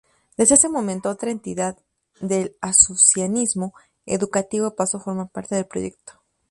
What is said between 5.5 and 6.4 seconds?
del proyecto.